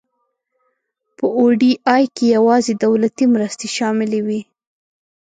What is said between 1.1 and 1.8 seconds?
په او ډي